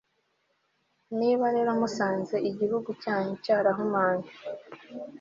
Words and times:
niba 1.19 1.45
rero 1.55 1.71
musanze 1.79 2.35
igihugu 2.49 2.89
cyanyu 3.03 3.33
cyarahumanye 3.43 4.27